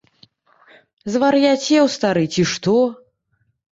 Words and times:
Звар'яцеў, 1.11 1.85
стары, 1.97 2.25
ці 2.37 2.43
што? 2.53 2.75